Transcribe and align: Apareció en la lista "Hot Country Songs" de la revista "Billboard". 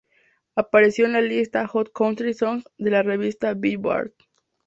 Apareció 0.55 1.05
en 1.05 1.11
la 1.13 1.21
lista 1.21 1.67
"Hot 1.67 1.91
Country 1.93 2.33
Songs" 2.33 2.63
de 2.79 2.89
la 2.89 3.03
revista 3.03 3.53
"Billboard". 3.53 4.13